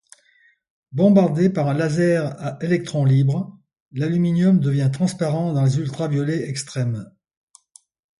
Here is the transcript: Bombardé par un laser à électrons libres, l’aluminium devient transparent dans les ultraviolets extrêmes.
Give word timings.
Bombardé 0.91 1.51
par 1.51 1.67
un 1.69 1.75
laser 1.75 2.25
à 2.43 2.57
électrons 2.63 3.05
libres, 3.05 3.55
l’aluminium 3.91 4.59
devient 4.59 4.89
transparent 4.91 5.53
dans 5.53 5.63
les 5.63 5.77
ultraviolets 5.77 6.49
extrêmes. 6.49 7.11